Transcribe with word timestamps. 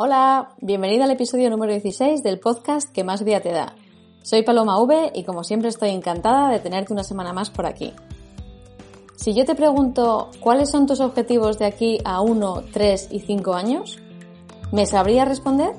Hola, 0.00 0.50
bienvenida 0.60 1.06
al 1.06 1.10
episodio 1.10 1.50
número 1.50 1.72
16 1.72 2.22
del 2.22 2.38
podcast 2.38 2.88
que 2.92 3.02
más 3.02 3.24
vida 3.24 3.40
te 3.40 3.50
da. 3.50 3.74
Soy 4.22 4.44
Paloma 4.44 4.80
V 4.80 5.10
y 5.12 5.24
como 5.24 5.42
siempre 5.42 5.70
estoy 5.70 5.90
encantada 5.90 6.50
de 6.50 6.60
tenerte 6.60 6.92
una 6.92 7.02
semana 7.02 7.32
más 7.32 7.50
por 7.50 7.66
aquí. 7.66 7.92
Si 9.16 9.34
yo 9.34 9.44
te 9.44 9.56
pregunto 9.56 10.30
cuáles 10.38 10.70
son 10.70 10.86
tus 10.86 11.00
objetivos 11.00 11.58
de 11.58 11.66
aquí 11.66 11.98
a 12.04 12.20
1, 12.20 12.66
3 12.72 13.08
y 13.10 13.18
5 13.18 13.54
años, 13.54 13.98
¿me 14.70 14.86
sabrías 14.86 15.26
responder? 15.26 15.74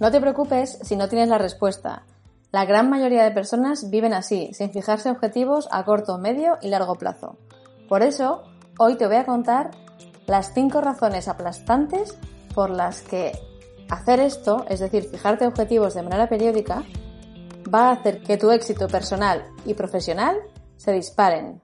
No 0.00 0.10
te 0.10 0.20
preocupes 0.20 0.76
si 0.82 0.96
no 0.96 1.08
tienes 1.08 1.28
la 1.28 1.38
respuesta. 1.38 2.02
La 2.50 2.64
gran 2.64 2.90
mayoría 2.90 3.22
de 3.22 3.30
personas 3.30 3.88
viven 3.88 4.12
así, 4.12 4.52
sin 4.52 4.72
fijarse 4.72 5.12
objetivos 5.12 5.68
a 5.70 5.84
corto, 5.84 6.18
medio 6.18 6.58
y 6.60 6.70
largo 6.70 6.96
plazo. 6.96 7.36
Por 7.88 8.02
eso, 8.02 8.42
hoy 8.80 8.96
te 8.96 9.06
voy 9.06 9.14
a 9.14 9.26
contar 9.26 9.70
las 10.26 10.52
5 10.54 10.80
razones 10.80 11.28
aplastantes 11.28 12.18
por 12.54 12.70
las 12.70 13.02
que 13.02 13.32
hacer 13.90 14.20
esto, 14.20 14.64
es 14.68 14.80
decir, 14.80 15.04
fijarte 15.10 15.46
objetivos 15.46 15.94
de 15.94 16.02
manera 16.02 16.28
periódica, 16.28 16.84
va 17.72 17.88
a 17.88 17.92
hacer 17.92 18.22
que 18.22 18.36
tu 18.36 18.50
éxito 18.50 18.88
personal 18.88 19.44
y 19.66 19.74
profesional 19.74 20.36
se 20.76 20.92
disparen. 20.92 21.60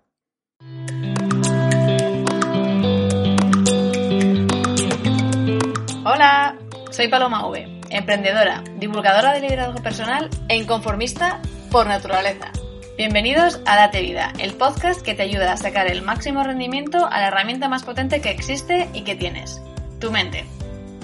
Hola, 6.04 6.58
soy 6.90 7.08
Paloma 7.08 7.46
V, 7.46 7.80
emprendedora, 7.90 8.64
divulgadora 8.78 9.32
de 9.32 9.40
liderazgo 9.40 9.82
personal 9.82 10.28
e 10.48 10.56
inconformista 10.56 11.40
por 11.70 11.86
naturaleza. 11.86 12.50
Bienvenidos 12.96 13.60
a 13.64 13.76
Date 13.76 14.02
Vida, 14.02 14.32
el 14.38 14.54
podcast 14.54 15.00
que 15.00 15.14
te 15.14 15.22
ayuda 15.22 15.52
a 15.52 15.56
sacar 15.56 15.86
el 15.86 16.02
máximo 16.02 16.42
rendimiento 16.42 17.06
a 17.06 17.20
la 17.20 17.28
herramienta 17.28 17.68
más 17.68 17.84
potente 17.84 18.20
que 18.20 18.30
existe 18.30 18.90
y 18.92 19.04
que 19.04 19.14
tienes, 19.14 19.62
tu 20.00 20.10
mente. 20.10 20.59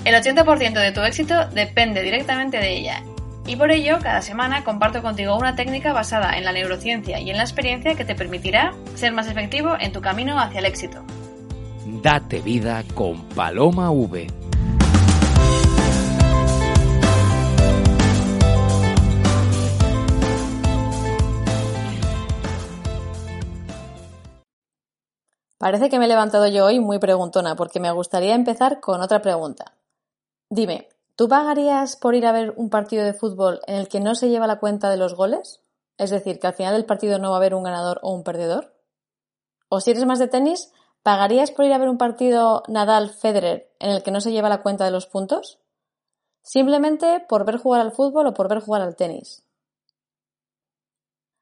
El 0.07 0.15
80% 0.15 0.75
de 0.75 0.93
tu 0.93 1.01
éxito 1.01 1.49
depende 1.49 2.01
directamente 2.01 2.59
de 2.59 2.79
ella. 2.79 3.03
Y 3.45 3.57
por 3.57 3.73
ello, 3.73 3.99
cada 4.01 4.23
semana 4.23 4.63
comparto 4.63 5.03
contigo 5.03 5.37
una 5.37 5.57
técnica 5.57 5.93
basada 5.93 6.39
en 6.39 6.45
la 6.45 6.53
neurociencia 6.53 7.19
y 7.19 7.29
en 7.29 7.37
la 7.37 7.43
experiencia 7.43 7.97
que 7.97 8.05
te 8.05 8.15
permitirá 8.15 8.73
ser 8.95 9.13
más 9.13 9.27
efectivo 9.27 9.75
en 9.81 9.91
tu 9.91 10.01
camino 10.01 10.39
hacia 10.39 10.61
el 10.61 10.67
éxito. 10.67 11.05
Date 12.05 12.41
vida 12.41 12.85
con 12.95 13.29
Paloma 13.31 13.91
V. 13.91 14.29
Parece 25.59 25.91
que 25.91 25.99
me 25.99 26.05
he 26.05 26.09
levantado 26.09 26.47
yo 26.47 26.67
hoy 26.67 26.79
muy 26.79 27.01
preguntona 27.01 27.57
porque 27.57 27.81
me 27.81 27.91
gustaría 27.91 28.37
empezar 28.37 28.79
con 28.79 29.01
otra 29.01 29.21
pregunta. 29.21 29.76
Dime, 30.49 30.89
¿tú 31.17 31.29
pagarías 31.29 31.97
por 31.97 32.15
ir 32.15 32.27
a 32.27 32.33
ver 32.33 32.55
un 32.57 32.71
partido 32.71 33.05
de 33.05 33.15
fútbol 33.15 33.61
en 33.67 33.77
el 33.77 33.89
que 33.89 34.01
no 34.01 34.15
se 34.15 34.29
lleva 34.29 34.47
la 34.47 34.61
cuenta 34.61 34.91
de 34.91 34.97
los 34.97 35.15
goles? 35.15 35.61
Es 35.99 36.11
decir, 36.11 36.39
que 36.39 36.47
al 36.47 36.55
final 36.55 36.75
del 36.75 36.85
partido 36.85 37.19
no 37.19 37.31
va 37.31 37.37
a 37.37 37.39
haber 37.39 37.55
un 37.55 37.65
ganador 37.65 37.99
o 38.03 38.13
un 38.13 38.23
perdedor. 38.23 38.75
O 39.69 39.81
si 39.81 39.91
eres 39.91 40.05
más 40.05 40.19
de 40.19 40.29
tenis, 40.29 40.73
¿pagarías 41.03 41.51
por 41.51 41.65
ir 41.65 41.73
a 41.73 41.79
ver 41.79 41.89
un 41.89 41.99
partido 41.99 42.63
Nadal-Federer 42.69 43.73
en 43.81 43.91
el 43.91 44.03
que 44.03 44.11
no 44.11 44.21
se 44.21 44.31
lleva 44.31 44.49
la 44.49 44.63
cuenta 44.63 44.85
de 44.85 44.91
los 44.91 45.07
puntos? 45.07 45.59
Simplemente 46.43 47.25
por 47.29 47.45
ver 47.45 47.57
jugar 47.57 47.81
al 47.81 47.93
fútbol 47.93 48.29
o 48.29 48.35
por 48.35 48.49
ver 48.49 48.61
jugar 48.61 48.83
al 48.83 48.95
tenis. 48.95 49.45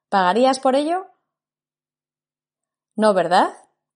¿Pagarías 0.08 0.60
por 0.60 0.76
ello? 0.76 1.06
No, 2.96 3.12
¿verdad? 3.12 3.52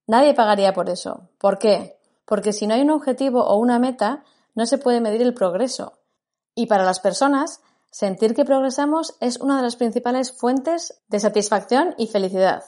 Nadie 0.06 0.34
pagaría 0.34 0.72
por 0.72 0.90
eso. 0.90 1.28
¿Por 1.38 1.58
qué? 1.58 1.98
Porque 2.24 2.52
si 2.52 2.66
no 2.66 2.74
hay 2.74 2.82
un 2.82 2.90
objetivo 2.90 3.44
o 3.44 3.56
una 3.56 3.78
meta, 3.78 4.24
no 4.58 4.66
se 4.66 4.76
puede 4.76 5.00
medir 5.00 5.22
el 5.22 5.34
progreso. 5.34 6.00
Y 6.56 6.66
para 6.66 6.82
las 6.82 6.98
personas, 6.98 7.60
sentir 7.92 8.34
que 8.34 8.44
progresamos 8.44 9.14
es 9.20 9.36
una 9.38 9.56
de 9.56 9.62
las 9.62 9.76
principales 9.76 10.32
fuentes 10.32 11.00
de 11.06 11.20
satisfacción 11.20 11.94
y 11.96 12.08
felicidad. 12.08 12.64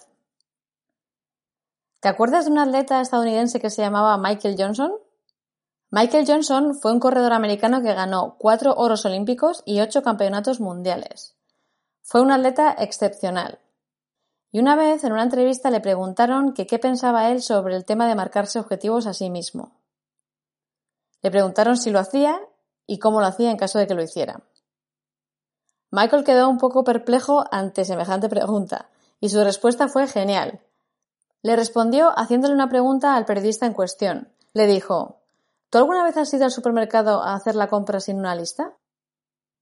¿Te 1.99 2.07
acuerdas 2.07 2.45
de 2.45 2.53
un 2.53 2.59
atleta 2.59 3.01
estadounidense 3.01 3.59
que 3.59 3.71
se 3.71 3.83
llamaba 3.83 4.17
Michael 4.19 4.55
Johnson? 4.57 4.93
Michael 5.91 6.27
Johnson 6.29 6.77
fue 6.77 6.93
un 6.93 7.01
corredor 7.01 7.33
americano 7.33 7.83
que 7.83 7.93
ganó 7.93 8.37
cuatro 8.39 8.73
oros 8.77 9.05
olímpicos 9.05 9.65
y 9.67 9.81
ocho 9.81 10.05
campeonatos 10.05 10.61
mundiales. 10.61 11.35
Fue 12.03 12.21
un 12.21 12.31
atleta 12.31 12.77
excepcional. 12.79 13.59
Y 14.53 14.61
una 14.61 14.77
vez 14.77 15.03
en 15.03 15.11
una 15.11 15.25
entrevista 15.25 15.71
le 15.71 15.81
preguntaron 15.81 16.55
que 16.55 16.69
qué 16.69 16.79
pensaba 16.79 17.33
él 17.33 17.43
sobre 17.43 17.75
el 17.75 17.85
tema 17.85 18.07
de 18.07 18.15
marcarse 18.15 18.61
objetivos 18.61 19.09
a 19.09 19.13
sí 19.13 19.29
mismo. 19.29 19.80
Le 21.23 21.31
preguntaron 21.31 21.77
si 21.77 21.91
lo 21.91 21.99
hacía 21.99 22.41
y 22.87 22.99
cómo 22.99 23.21
lo 23.21 23.27
hacía 23.27 23.51
en 23.51 23.57
caso 23.57 23.79
de 23.79 23.87
que 23.87 23.95
lo 23.95 24.03
hiciera. 24.03 24.43
Michael 25.91 26.25
quedó 26.25 26.49
un 26.49 26.59
poco 26.59 26.85
perplejo 26.85 27.45
ante 27.51 27.85
semejante 27.85 28.29
pregunta 28.29 28.91
y 29.21 29.29
su 29.29 29.43
respuesta 29.43 29.89
fue 29.89 30.07
genial. 30.07 30.61
Le 31.43 31.57
respondió 31.57 32.13
haciéndole 32.17 32.55
una 32.55 32.69
pregunta 32.69 33.17
al 33.17 33.25
periodista 33.25 33.67
en 33.67 33.75
cuestión. 33.75 34.29
Le 34.53 34.67
dijo 34.67 35.21
¿Tú 35.71 35.79
alguna 35.79 36.03
vez 36.05 36.17
has 36.17 36.33
ido 36.35 36.45
al 36.45 36.51
supermercado 36.51 37.23
a 37.23 37.35
hacer 37.35 37.55
la 37.55 37.69
compra 37.69 38.01
sin 38.01 38.19
una 38.19 38.35
lista? 38.35 38.75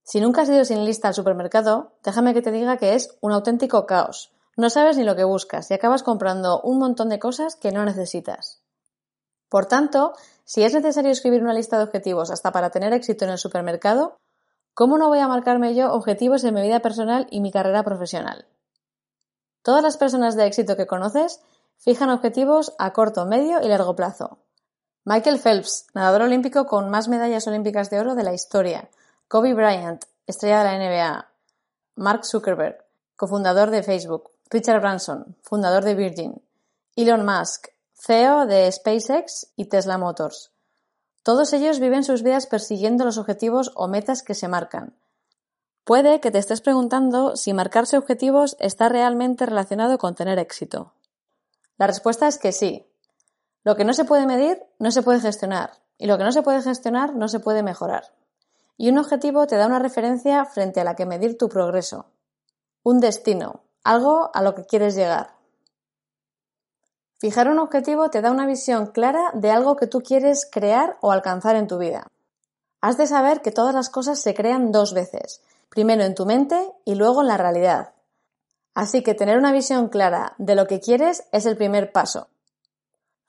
Si 0.03 0.23
nunca 0.23 0.43
has 0.43 0.49
ido 0.49 0.65
sin 0.65 0.87
lista 0.87 1.09
al 1.09 1.15
supermercado, 1.15 1.93
déjame 2.03 2.33
que 2.33 2.41
te 2.41 2.51
diga 2.51 2.79
que 2.79 2.95
es 2.95 3.17
un 3.21 3.33
auténtico 3.33 3.85
caos. 3.85 4.33
No 4.57 4.71
sabes 4.71 4.97
ni 4.97 5.05
lo 5.05 5.17
que 5.17 5.25
buscas 5.25 5.71
y 5.71 5.75
acabas 5.75 6.03
comprando 6.03 6.63
un 6.63 6.79
montón 6.79 7.11
de 7.11 7.19
cosas 7.19 7.57
que 7.57 7.73
no 7.73 7.85
necesitas. 7.85 8.63
Por 9.51 9.67
tanto, 9.67 10.15
si 10.49 10.65
es 10.65 10.73
necesario 10.73 11.11
escribir 11.11 11.43
una 11.43 11.53
lista 11.53 11.77
de 11.77 11.85
objetivos 11.85 12.31
hasta 12.31 12.53
para 12.53 12.71
tener 12.71 12.95
éxito 12.95 13.27
en 13.27 13.33
el 13.33 13.37
supermercado, 13.37 14.17
¿cómo 14.73 14.97
no 14.97 15.09
voy 15.09 15.19
a 15.19 15.29
marcarme 15.29 15.75
yo 15.75 15.93
objetivos 15.93 16.43
en 16.43 16.55
mi 16.55 16.63
vida 16.63 16.81
personal 16.81 17.27
y 17.31 17.43
mi 17.43 17.53
carrera 17.53 17.83
profesional? 17.83 18.47
Todas 19.61 19.83
las 19.83 19.99
personas 19.99 20.37
de 20.37 20.47
éxito 20.47 20.75
que 20.75 20.87
conoces 20.87 21.43
fijan 21.77 22.09
objetivos 22.09 22.73
a 22.79 22.95
corto, 22.95 23.27
medio 23.27 23.61
y 23.61 23.69
largo 23.69 23.95
plazo. 23.95 24.39
Michael 25.05 25.39
Phelps, 25.39 25.89
nadador 25.93 26.23
olímpico 26.23 26.65
con 26.65 26.89
más 26.89 27.09
medallas 27.09 27.47
olímpicas 27.47 27.91
de 27.91 28.01
oro 28.01 28.15
de 28.15 28.23
la 28.25 28.33
historia. 28.33 28.89
Kobe 29.29 29.53
Bryant, 29.53 30.03
estrella 30.27 30.65
de 30.65 30.65
la 30.65 30.79
NBA. 30.79 31.29
Mark 31.97 32.25
Zuckerberg, 32.25 32.87
cofundador 33.17 33.69
de 33.69 33.83
Facebook. 33.83 34.31
Richard 34.49 34.81
Branson, 34.81 35.37
fundador 35.43 35.85
de 35.85 35.95
Virgin, 35.95 36.43
Elon 36.97 37.27
Musk, 37.27 37.69
CEO 38.01 38.47
de 38.47 38.71
SpaceX 38.71 39.49
y 39.57 39.65
Tesla 39.65 39.99
Motors. 39.99 40.53
Todos 41.25 41.53
ellos 41.53 41.81
viven 41.81 42.05
sus 42.05 42.23
vidas 42.23 42.47
persiguiendo 42.47 43.05
los 43.05 43.19
objetivos 43.19 43.73
o 43.75 43.89
metas 43.89 44.23
que 44.23 44.35
se 44.35 44.47
marcan. 44.47 44.95
Puede 45.83 46.21
que 46.21 46.31
te 46.31 46.39
estés 46.39 46.61
preguntando 46.61 47.35
si 47.37 47.53
marcarse 47.53 47.99
objetivos 47.99 48.57
está 48.61 48.89
realmente 48.89 49.47
relacionado 49.47 49.99
con 49.99 50.15
tener 50.15 50.39
éxito. 50.39 50.93
La 51.77 51.89
respuesta 51.89 52.29
es 52.29 52.39
que 52.39 52.53
sí. 52.53 52.87
Lo 53.65 53.75
que 53.75 53.85
no 53.85 53.93
se 53.93 54.05
puede 54.05 54.27
medir 54.27 54.63
no 54.79 54.93
se 54.93 55.03
puede 55.03 55.21
gestionar 55.21 55.73
y 55.99 56.07
lo 56.07 56.19
que 56.19 56.25
no 56.25 56.31
se 56.31 56.43
puede 56.43 56.63
gestionar 56.63 57.17
no 57.17 57.27
se 57.29 57.41
puede 57.41 57.65
mejorar. 57.65 58.15
Y 58.77 58.91
un 58.91 58.99
objetivo 58.99 59.49
te 59.49 59.57
da 59.57 59.67
una 59.67 59.81
referencia 59.81 60.45
frente 60.45 60.81
a 60.81 60.85
la 60.85 60.95
que 60.95 61.05
medir 61.05 61.37
tu 61.37 61.49
progreso. 61.49 62.07
Un 62.85 63.01
destino, 63.01 63.65
algo 63.83 64.31
a 64.33 64.43
lo 64.43 64.55
que 64.55 64.65
quieres 64.65 64.95
llegar. 64.95 65.38
Fijar 67.19 67.49
un 67.49 67.59
objetivo 67.59 68.11
te 68.11 68.23
da 68.23 68.31
una 68.31 68.47
visión 68.47 68.87
clara 68.87 69.33
de 69.35 69.51
algo 69.51 69.75
que 69.75 69.89
tú 69.89 70.03
quieres 70.03 70.49
crear 70.51 70.99
o 71.01 71.11
alcanzar 71.11 71.57
en 71.57 71.67
tu 71.67 71.77
vida. 71.77 72.07
Has 72.81 72.97
de 72.97 73.09
saber 73.09 73.43
que 73.43 73.51
todas 73.51 73.75
las 73.75 73.91
cosas 73.91 74.21
se 74.21 74.35
crean 74.35 74.71
dos 74.71 74.95
veces, 74.95 75.43
primero 75.69 76.05
en 76.05 76.15
tu 76.15 76.27
mente 76.27 76.73
y 76.85 76.95
luego 76.95 77.23
en 77.23 77.29
la 77.29 77.37
realidad. 77.37 77.91
Así 78.73 79.03
que 79.03 79.15
tener 79.15 79.37
una 79.37 79.51
visión 79.51 79.89
clara 79.89 80.35
de 80.39 80.55
lo 80.55 80.69
que 80.69 80.79
quieres 80.79 81.25
es 81.33 81.45
el 81.47 81.57
primer 81.57 81.91
paso. 81.91 82.29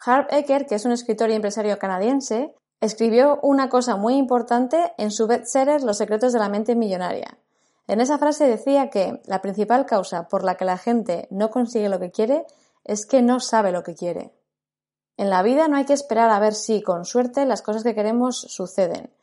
Harv 0.05 0.27
Eker, 0.29 0.67
que 0.67 0.75
es 0.75 0.85
un 0.85 0.91
escritor 0.91 1.31
y 1.31 1.33
empresario 1.33 1.79
canadiense, 1.79 2.53
escribió 2.81 3.39
una 3.41 3.69
cosa 3.69 3.95
muy 3.95 4.15
importante 4.17 4.93
en 4.99 5.09
su 5.09 5.25
bestseller 5.25 5.81
Los 5.81 5.97
secretos 5.97 6.31
de 6.31 6.39
la 6.39 6.47
mente 6.47 6.75
millonaria. 6.75 7.39
En 7.87 8.01
esa 8.01 8.19
frase 8.19 8.45
decía 8.45 8.91
que 8.91 9.19
la 9.25 9.41
principal 9.41 9.87
causa 9.87 10.27
por 10.27 10.43
la 10.43 10.55
que 10.55 10.65
la 10.65 10.77
gente 10.77 11.27
no 11.31 11.49
consigue 11.49 11.89
lo 11.89 11.99
que 11.99 12.11
quiere 12.11 12.45
es 12.91 13.05
que 13.05 13.21
no 13.21 13.39
sabe 13.39 13.71
lo 13.71 13.83
que 13.83 13.95
quiere. 13.95 14.33
En 15.17 15.29
la 15.29 15.43
vida 15.43 15.67
no 15.67 15.77
hay 15.77 15.85
que 15.85 15.93
esperar 15.93 16.29
a 16.29 16.39
ver 16.39 16.53
si, 16.53 16.81
con 16.81 17.05
suerte, 17.05 17.45
las 17.45 17.61
cosas 17.61 17.83
que 17.83 17.95
queremos 17.95 18.39
suceden. 18.39 19.13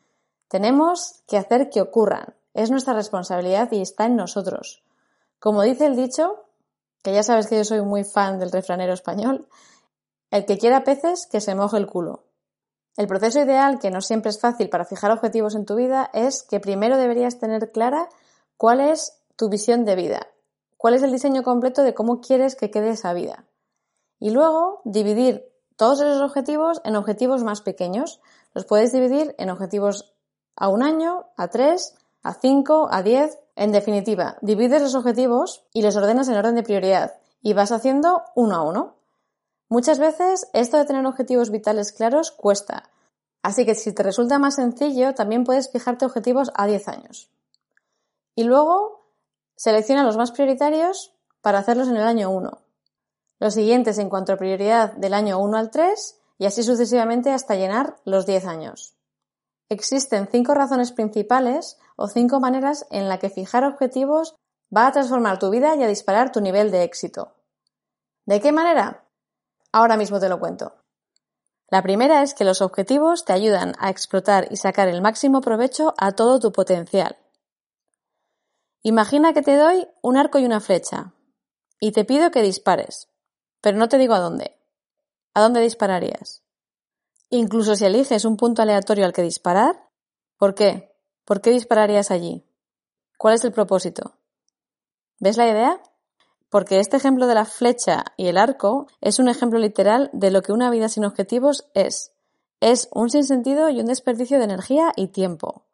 Tenemos 0.49 1.23
que 1.27 1.37
hacer 1.37 1.71
que 1.71 1.81
ocurran. 1.81 2.35
Es 2.55 2.71
nuestra 2.71 2.95
responsabilidad 2.95 3.71
y 3.73 3.81
está 3.81 4.07
en 4.07 4.17
nosotros. 4.17 4.83
Como 5.39 5.63
dice 5.63 5.87
el 5.87 5.97
dicho, 5.97 6.45
que 7.03 7.13
ya 7.13 7.23
sabes 7.23 7.49
que 7.49 7.57
yo 7.57 7.65
soy 7.65 7.83
muy 7.83 8.05
fan 8.05 8.39
del 8.39 8.53
refranero 8.53 8.93
español, 8.93 9.49
el 10.31 10.45
que 10.45 10.59
quiera 10.59 10.85
peces, 10.85 11.27
que 11.27 11.41
se 11.41 11.55
moje 11.55 11.77
el 11.77 11.87
culo. 11.87 12.25
El 12.97 13.07
proceso 13.07 13.41
ideal, 13.41 13.79
que 13.79 13.91
no 13.91 14.01
siempre 14.01 14.31
es 14.31 14.41
fácil 14.41 14.69
para 14.69 14.85
fijar 14.85 15.11
objetivos 15.11 15.55
en 15.55 15.67
tu 15.67 15.75
vida, 15.75 16.11
es 16.15 16.43
que 16.43 16.61
primero 16.61 16.97
deberías 16.97 17.39
tener 17.39 17.73
clara 17.73 18.09
¿Cuál 18.57 18.81
es 18.81 19.21
tu 19.37 19.51
visión 19.51 19.85
de 19.85 19.97
vida? 19.97 20.29
¿Cuál 20.79 20.95
es 20.95 21.03
el 21.03 21.13
diseño 21.13 21.43
completo 21.43 21.83
de 21.83 21.93
cómo 21.93 22.23
quieres 22.23 22.57
que 22.57 22.71
quede 22.71 22.91
esa 22.91 23.13
vida? 23.13 23.45
Y 24.19 24.31
luego 24.31 24.81
dividir 24.85 25.53
todos 25.77 26.01
esos 26.01 26.23
objetivos 26.23 26.81
en 26.85 26.97
objetivos 26.97 27.45
más 27.45 27.61
pequeños, 27.61 28.21
los 28.55 28.65
puedes 28.65 28.93
dividir 28.93 29.35
en 29.39 29.51
objetivos 29.51 30.15
a 30.57 30.69
un 30.69 30.83
año, 30.83 31.27
a 31.37 31.49
tres, 31.49 31.95
a 32.23 32.35
cinco, 32.35 32.89
a 32.91 33.03
diez. 33.03 33.39
En 33.55 33.73
definitiva, 33.73 34.37
divides 34.43 34.83
los 34.83 34.95
objetivos 34.95 35.65
y 35.73 35.83
los 35.83 35.97
ordenas 35.97 36.29
en 36.29 36.37
orden 36.37 36.55
de 36.55 36.63
prioridad 36.63 37.15
y 37.43 37.53
vas 37.53 37.73
haciendo 37.73 38.25
uno 38.35 38.57
a 38.57 38.63
uno. 38.63 38.97
Muchas 39.69 39.99
veces 39.99 40.49
esto 40.53 40.77
de 40.77 40.85
tener 40.85 41.05
objetivos 41.07 41.51
vitales 41.51 41.93
claros 41.93 42.31
cuesta, 42.31 42.91
así 43.43 43.65
que 43.65 43.75
si 43.75 43.93
te 43.93 44.03
resulta 44.03 44.39
más 44.39 44.57
sencillo, 44.57 45.15
también 45.15 45.45
puedes 45.45 45.71
fijarte 45.71 46.07
objetivos 46.07 46.51
a 46.55 46.67
10 46.67 46.89
años. 46.89 47.31
Y 48.35 48.45
luego 48.45 49.07
selecciona 49.57 50.05
los 50.05 50.17
más 50.17 50.33
prioritarios 50.33 51.15
para 51.41 51.59
hacerlos 51.59 51.89
en 51.89 51.97
el 51.97 52.07
año 52.07 52.31
1. 52.31 52.66
Los 53.39 53.55
siguientes 53.55 53.99
en 53.99 54.09
cuanto 54.09 54.33
a 54.33 54.37
prioridad 54.37 54.93
del 54.95 55.15
año 55.15 55.39
1 55.39 55.57
al 55.57 55.71
3 55.71 56.21
y 56.39 56.47
así 56.47 56.63
sucesivamente 56.63 57.31
hasta 57.31 57.55
llenar 57.55 57.97
los 58.05 58.27
10 58.27 58.47
años. 58.47 58.97
Existen 59.69 60.29
cinco 60.31 60.55
razones 60.55 60.93
principales 60.93 61.79
o 61.97 62.09
cinco 62.09 62.41
maneras 62.41 62.87
en 62.91 63.09
las 63.09 63.19
que 63.19 63.31
fijar 63.31 63.65
objetivos 63.65 64.37
va 64.75 64.87
a 64.87 64.93
transformar 64.93 65.39
tu 65.39 65.51
vida 65.51 65.75
y 65.77 65.83
a 65.83 65.89
disparar 65.89 66.33
tu 66.33 66.41
nivel 66.41 66.71
de 66.71 66.85
éxito. 66.85 67.35
¿De 68.27 68.41
qué 68.41 68.53
manera? 68.53 69.05
Ahora 69.73 69.97
mismo 69.97 70.21
te 70.21 70.29
lo 70.29 70.39
cuento. 70.39 70.75
La 71.69 71.83
primera 71.83 72.23
es 72.23 72.35
que 72.35 72.45
los 72.45 72.63
objetivos 72.63 73.25
te 73.25 73.33
ayudan 73.33 73.75
a 73.79 73.91
explotar 73.91 74.47
y 74.51 74.57
sacar 74.57 74.89
el 74.89 75.03
máximo 75.03 75.41
provecho 75.41 75.95
a 75.99 76.13
todo 76.13 76.39
tu 76.39 76.53
potencial. 76.53 77.17
Imagina 78.83 79.33
que 79.33 79.43
te 79.43 79.57
doy 79.57 79.89
un 80.01 80.17
arco 80.17 80.39
y 80.39 80.45
una 80.45 80.61
flecha 80.61 81.13
y 81.81 81.91
te 81.91 82.05
pido 82.05 82.31
que 82.31 82.43
dispares, 82.43 83.09
pero 83.61 83.79
no 83.79 83.89
te 83.89 83.99
digo 83.99 84.15
a 84.15 84.21
dónde. 84.21 84.57
¿A 85.35 85.41
dónde 85.43 85.61
dispararías? 85.61 86.43
Incluso 87.31 87.77
si 87.77 87.85
eliges 87.85 88.25
un 88.25 88.37
punto 88.37 88.63
aleatorio 88.63 89.05
al 89.05 89.13
que 89.13 89.23
disparar, 89.23 89.91
¿por 90.37 90.55
qué? 90.55 90.95
¿Por 91.25 91.41
qué 91.41 91.51
dispararías 91.51 92.11
allí? 92.11 92.47
¿Cuál 93.19 93.35
es 93.35 93.45
el 93.45 93.53
propósito? 93.53 94.17
¿Ves 95.19 95.37
la 95.37 95.49
idea? 95.49 95.81
Porque 96.51 96.79
este 96.79 96.97
ejemplo 96.97 97.27
de 97.27 97.35
la 97.35 97.45
flecha 97.45 98.05
y 98.17 98.29
el 98.29 98.39
arco 98.39 98.87
es 99.01 99.19
un 99.19 99.29
ejemplo 99.29 99.59
literal 99.59 100.11
de 100.13 100.31
lo 100.31 100.43
que 100.43 100.53
una 100.53 100.71
vida 100.71 100.89
sin 100.89 101.05
objetivos 101.05 101.67
es. 101.75 102.13
Es 102.61 102.89
un 102.93 103.11
sinsentido 103.11 103.69
y 103.69 103.81
un 103.81 103.87
desperdicio 103.87 104.39
de 104.39 104.45
energía 104.45 104.93
y 104.97 105.09
tiempo. 105.09 105.67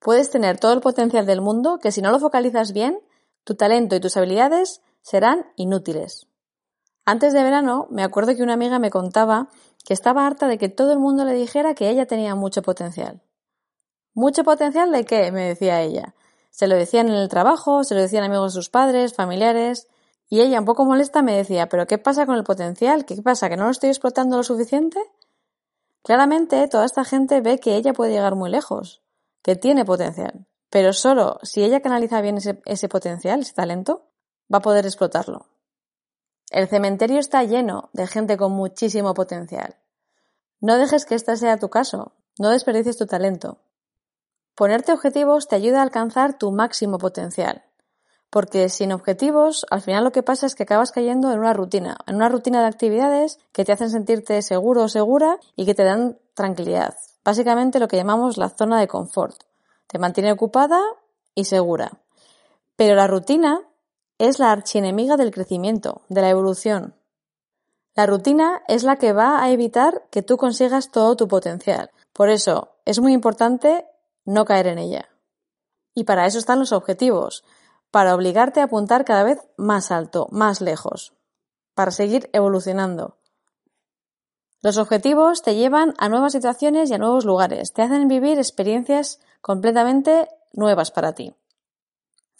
Puedes 0.00 0.30
tener 0.30 0.58
todo 0.58 0.72
el 0.72 0.80
potencial 0.80 1.26
del 1.26 1.40
mundo 1.40 1.78
que 1.78 1.92
si 1.92 2.02
no 2.02 2.10
lo 2.10 2.18
focalizas 2.18 2.72
bien, 2.72 2.98
tu 3.44 3.54
talento 3.54 3.94
y 3.94 4.00
tus 4.00 4.16
habilidades 4.16 4.82
serán 5.00 5.46
inútiles. 5.56 6.26
Antes 7.04 7.32
de 7.32 7.42
verano 7.42 7.86
me 7.90 8.04
acuerdo 8.04 8.36
que 8.36 8.42
una 8.42 8.54
amiga 8.54 8.78
me 8.78 8.90
contaba 8.90 9.48
que 9.84 9.94
estaba 9.94 10.26
harta 10.26 10.46
de 10.46 10.58
que 10.58 10.68
todo 10.68 10.92
el 10.92 10.98
mundo 10.98 11.24
le 11.24 11.34
dijera 11.34 11.74
que 11.74 11.90
ella 11.90 12.06
tenía 12.06 12.34
mucho 12.34 12.62
potencial. 12.62 13.20
¿Mucho 14.14 14.44
potencial 14.44 14.92
de 14.92 15.04
qué? 15.04 15.32
me 15.32 15.48
decía 15.48 15.80
ella. 15.80 16.14
Se 16.50 16.68
lo 16.68 16.76
decían 16.76 17.08
en 17.08 17.14
el 17.14 17.28
trabajo, 17.28 17.82
se 17.82 17.94
lo 17.94 18.00
decían 18.00 18.24
amigos 18.24 18.52
de 18.52 18.56
sus 18.56 18.68
padres, 18.68 19.14
familiares, 19.14 19.88
y 20.28 20.40
ella, 20.40 20.60
un 20.60 20.64
poco 20.64 20.84
molesta, 20.84 21.22
me 21.22 21.36
decía, 21.36 21.68
¿pero 21.68 21.86
qué 21.86 21.98
pasa 21.98 22.24
con 22.24 22.36
el 22.36 22.44
potencial? 22.44 23.04
¿Qué 23.04 23.20
pasa? 23.20 23.48
¿Que 23.48 23.56
no 23.56 23.64
lo 23.64 23.70
estoy 23.70 23.90
explotando 23.90 24.36
lo 24.36 24.42
suficiente? 24.42 24.98
Claramente, 26.02 26.68
toda 26.68 26.84
esta 26.84 27.04
gente 27.04 27.40
ve 27.40 27.58
que 27.58 27.76
ella 27.76 27.92
puede 27.92 28.12
llegar 28.12 28.34
muy 28.34 28.50
lejos, 28.50 29.02
que 29.42 29.56
tiene 29.56 29.84
potencial, 29.84 30.46
pero 30.70 30.92
solo 30.92 31.38
si 31.42 31.62
ella 31.62 31.80
canaliza 31.80 32.20
bien 32.22 32.38
ese, 32.38 32.62
ese 32.64 32.88
potencial, 32.88 33.40
ese 33.40 33.52
talento, 33.52 34.06
va 34.52 34.58
a 34.58 34.62
poder 34.62 34.86
explotarlo. 34.86 35.51
El 36.52 36.68
cementerio 36.68 37.18
está 37.18 37.42
lleno 37.44 37.88
de 37.94 38.06
gente 38.06 38.36
con 38.36 38.52
muchísimo 38.52 39.14
potencial. 39.14 39.76
No 40.60 40.76
dejes 40.76 41.06
que 41.06 41.14
este 41.14 41.34
sea 41.38 41.56
tu 41.56 41.70
caso, 41.70 42.12
no 42.38 42.50
desperdicies 42.50 42.98
tu 42.98 43.06
talento. 43.06 43.56
Ponerte 44.54 44.92
objetivos 44.92 45.48
te 45.48 45.56
ayuda 45.56 45.78
a 45.78 45.82
alcanzar 45.82 46.36
tu 46.36 46.52
máximo 46.52 46.98
potencial. 46.98 47.64
Porque 48.28 48.68
sin 48.68 48.92
objetivos, 48.92 49.64
al 49.70 49.80
final 49.80 50.04
lo 50.04 50.12
que 50.12 50.22
pasa 50.22 50.44
es 50.44 50.54
que 50.54 50.64
acabas 50.64 50.92
cayendo 50.92 51.32
en 51.32 51.38
una 51.38 51.54
rutina, 51.54 51.96
en 52.06 52.16
una 52.16 52.28
rutina 52.28 52.60
de 52.60 52.68
actividades 52.68 53.38
que 53.52 53.64
te 53.64 53.72
hacen 53.72 53.88
sentirte 53.88 54.42
seguro 54.42 54.82
o 54.82 54.88
segura 54.88 55.38
y 55.56 55.64
que 55.64 55.74
te 55.74 55.84
dan 55.84 56.18
tranquilidad. 56.34 56.94
Básicamente 57.24 57.80
lo 57.80 57.88
que 57.88 57.96
llamamos 57.96 58.36
la 58.36 58.50
zona 58.50 58.78
de 58.78 58.88
confort. 58.88 59.42
Te 59.86 59.98
mantiene 59.98 60.32
ocupada 60.32 60.82
y 61.34 61.46
segura. 61.46 61.92
Pero 62.76 62.94
la 62.94 63.06
rutina 63.06 63.62
es 64.18 64.38
la 64.38 64.52
archienemiga 64.52 65.16
del 65.16 65.30
crecimiento, 65.30 66.02
de 66.08 66.22
la 66.22 66.30
evolución. 66.30 66.94
La 67.94 68.06
rutina 68.06 68.62
es 68.68 68.84
la 68.84 68.96
que 68.96 69.12
va 69.12 69.42
a 69.42 69.50
evitar 69.50 70.08
que 70.10 70.22
tú 70.22 70.36
consigas 70.36 70.90
todo 70.90 71.16
tu 71.16 71.28
potencial. 71.28 71.90
Por 72.12 72.30
eso 72.30 72.76
es 72.84 73.00
muy 73.00 73.12
importante 73.12 73.86
no 74.24 74.44
caer 74.44 74.66
en 74.66 74.78
ella. 74.78 75.08
Y 75.94 76.04
para 76.04 76.26
eso 76.26 76.38
están 76.38 76.58
los 76.58 76.72
objetivos, 76.72 77.44
para 77.90 78.14
obligarte 78.14 78.60
a 78.60 78.64
apuntar 78.64 79.04
cada 79.04 79.24
vez 79.24 79.38
más 79.58 79.90
alto, 79.90 80.26
más 80.30 80.62
lejos, 80.62 81.12
para 81.74 81.90
seguir 81.90 82.30
evolucionando. 82.32 83.18
Los 84.62 84.78
objetivos 84.78 85.42
te 85.42 85.56
llevan 85.56 85.92
a 85.98 86.08
nuevas 86.08 86.32
situaciones 86.32 86.88
y 86.88 86.94
a 86.94 86.98
nuevos 86.98 87.24
lugares, 87.24 87.72
te 87.72 87.82
hacen 87.82 88.08
vivir 88.08 88.38
experiencias 88.38 89.20
completamente 89.40 90.28
nuevas 90.52 90.90
para 90.90 91.12
ti. 91.14 91.34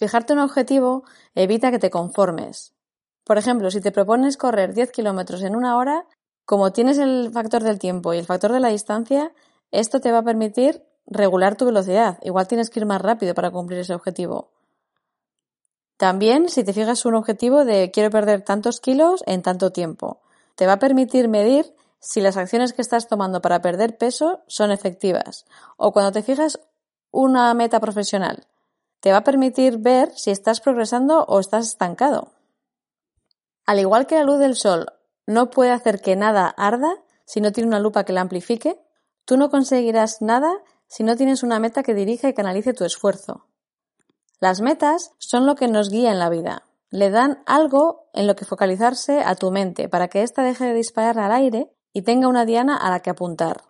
Fijarte 0.03 0.33
un 0.33 0.41
objetivo 0.41 1.05
evita 1.37 1.71
que 1.71 1.79
te 1.79 1.89
conformes. 1.89 2.75
Por 3.23 3.39
ejemplo, 3.39 3.71
si 3.71 3.81
te 3.81 3.93
propones 3.93 4.37
correr 4.37 4.75
10 4.75 4.91
kilómetros 4.91 5.45
en 5.45 5.55
una 5.55 5.77
hora, 5.77 6.07
como 6.45 6.73
tienes 6.73 6.99
el 6.99 7.31
factor 7.33 7.63
del 7.63 7.79
tiempo 7.79 8.13
y 8.13 8.19
el 8.19 8.27
factor 8.27 8.51
de 8.51 8.59
la 8.59 8.71
distancia, 8.71 9.31
esto 9.71 10.01
te 10.01 10.11
va 10.11 10.19
a 10.19 10.25
permitir 10.25 10.83
regular 11.07 11.55
tu 11.55 11.67
velocidad. 11.67 12.19
Igual 12.23 12.49
tienes 12.49 12.69
que 12.69 12.81
ir 12.81 12.87
más 12.87 13.01
rápido 13.01 13.33
para 13.35 13.53
cumplir 13.53 13.79
ese 13.79 13.95
objetivo. 13.95 14.51
También, 15.99 16.49
si 16.49 16.65
te 16.65 16.73
fijas 16.73 17.07
un 17.07 17.15
objetivo 17.15 17.65
de 17.65 17.93
quiero 17.93 18.11
perder 18.11 18.43
tantos 18.43 18.81
kilos 18.81 19.23
en 19.27 19.43
tanto 19.43 19.71
tiempo, 19.71 20.21
te 20.57 20.67
va 20.67 20.73
a 20.73 20.79
permitir 20.81 21.29
medir 21.29 21.77
si 22.01 22.21
las 22.21 22.37
acciones 22.37 22.73
que 22.73 22.83
estás 22.83 23.07
tomando 23.07 23.41
para 23.41 23.63
perder 23.63 23.99
peso 23.99 24.41
son 24.49 24.73
efectivas. 24.73 25.47
O 25.77 25.93
cuando 25.93 26.11
te 26.11 26.25
fijas 26.25 26.59
una 27.13 27.55
meta 27.55 27.79
profesional, 27.79 28.49
te 29.03 29.11
va 29.11 29.19
a 29.19 29.25
permitir 29.25 29.79
ver 29.79 30.13
si 30.17 30.31
estás 30.31 30.61
progresando 30.61 31.25
o 31.25 31.41
estás 31.41 31.67
estancado. 31.67 32.31
Al 33.67 33.81
igual 33.81 34.07
que 34.07 34.15
la 34.15 34.23
luz 34.23 34.39
del 34.39 34.55
sol 34.55 34.93
no 35.27 35.51
puede 35.51 35.73
hacer 35.73 36.01
que 36.01 36.15
nada 36.15 36.47
arda 36.47 37.03
si 37.25 37.41
no 37.41 37.51
tiene 37.51 37.67
una 37.67 37.81
lupa 37.81 38.05
que 38.05 38.13
la 38.13 38.21
amplifique, 38.21 38.81
tú 39.25 39.37
no 39.37 39.51
conseguirás 39.51 40.23
nada 40.23 40.53
si 40.87 41.03
no 41.03 41.17
tienes 41.17 41.43
una 41.43 41.59
meta 41.59 41.83
que 41.83 41.95
dirija 41.95 42.29
y 42.29 42.35
canalice 42.35 42.75
tu 42.75 42.85
esfuerzo. 42.85 43.47
Las 44.39 44.61
metas 44.61 45.11
son 45.19 45.47
lo 45.47 45.57
que 45.57 45.67
nos 45.67 45.91
guía 45.91 46.13
en 46.13 46.21
la 46.21 46.29
vida. 46.29 46.63
Le 46.91 47.11
dan 47.11 47.43
algo 47.45 48.09
en 48.13 48.29
lo 48.29 48.37
que 48.37 48.45
focalizarse 48.45 49.21
a 49.21 49.35
tu 49.35 49.51
mente 49.51 49.89
para 49.89 50.07
que 50.07 50.23
ésta 50.23 50.45
deje 50.45 50.67
de 50.67 50.75
disparar 50.75 51.19
al 51.19 51.33
aire 51.33 51.73
y 51.93 52.03
tenga 52.03 52.29
una 52.29 52.45
diana 52.45 52.77
a 52.77 52.89
la 52.91 53.01
que 53.01 53.11
apuntar. 53.11 53.65